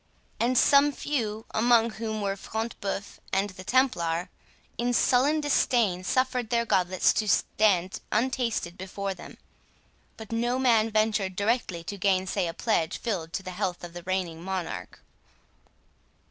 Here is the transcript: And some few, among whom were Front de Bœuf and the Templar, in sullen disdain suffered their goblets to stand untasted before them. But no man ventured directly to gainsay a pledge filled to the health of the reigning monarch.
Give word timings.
And 0.39 0.57
some 0.57 0.91
few, 0.91 1.45
among 1.51 1.91
whom 1.91 2.21
were 2.21 2.35
Front 2.35 2.71
de 2.81 2.87
Bœuf 2.87 3.19
and 3.31 3.51
the 3.51 3.63
Templar, 3.63 4.31
in 4.75 4.93
sullen 4.93 5.41
disdain 5.41 6.03
suffered 6.03 6.49
their 6.49 6.65
goblets 6.65 7.13
to 7.13 7.27
stand 7.27 7.99
untasted 8.11 8.79
before 8.79 9.13
them. 9.13 9.37
But 10.17 10.31
no 10.31 10.57
man 10.57 10.89
ventured 10.89 11.35
directly 11.35 11.83
to 11.83 11.99
gainsay 11.99 12.47
a 12.47 12.53
pledge 12.55 12.97
filled 12.97 13.31
to 13.33 13.43
the 13.43 13.51
health 13.51 13.83
of 13.83 13.93
the 13.93 14.01
reigning 14.01 14.41
monarch. 14.41 14.99